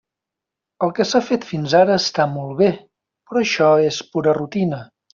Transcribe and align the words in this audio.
El 0.87 0.93
que 0.99 1.05
s'ha 1.09 1.21
fet 1.27 1.45
fins 1.51 1.77
ara 1.81 1.99
està 2.05 2.27
molt 2.33 2.57
bé, 2.65 2.73
però 3.29 3.47
això 3.47 3.73
és 3.93 4.05
pura 4.17 4.39
rutina. 4.43 4.87